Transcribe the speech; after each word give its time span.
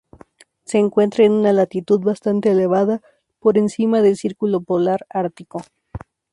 Se 0.65 0.79
encuentra 0.79 1.25
en 1.25 1.31
una 1.31 1.53
latitud 1.53 1.99
bastante 1.99 2.49
elevada, 2.49 3.01
por 3.39 3.59
encima 3.59 4.01
del 4.01 4.17
Círculo 4.17 4.59
Polar 4.61 5.05
Ártico. 5.11 5.61